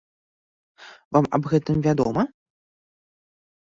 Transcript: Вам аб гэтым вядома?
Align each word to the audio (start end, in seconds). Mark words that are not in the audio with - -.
Вам 1.17 1.25
аб 1.41 1.53
гэтым 1.53 1.77
вядома? 1.91 2.21